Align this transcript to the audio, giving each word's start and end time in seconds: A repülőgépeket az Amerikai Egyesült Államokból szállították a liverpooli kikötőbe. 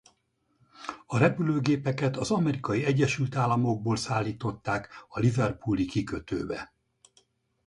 A 1.05 1.17
repülőgépeket 1.17 2.17
az 2.17 2.31
Amerikai 2.31 2.85
Egyesült 2.85 3.35
Államokból 3.35 3.95
szállították 3.95 4.89
a 5.07 5.19
liverpooli 5.19 5.85
kikötőbe. 5.85 6.73